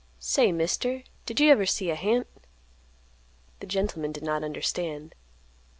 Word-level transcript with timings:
Say, 0.17 0.51
Mister, 0.51 1.03
did 1.27 1.39
you 1.39 1.51
ever 1.51 1.67
see 1.67 1.91
a 1.91 1.95
hant?" 1.95 2.25
The 3.59 3.67
gentleman 3.67 4.11
did 4.11 4.23
not 4.23 4.43
understand. 4.43 5.13